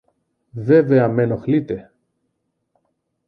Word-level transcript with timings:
Βέβαια 0.51 1.07
μ' 1.07 1.19
ενοχλείτε! 1.19 1.91